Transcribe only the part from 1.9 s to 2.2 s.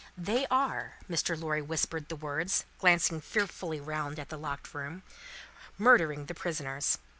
the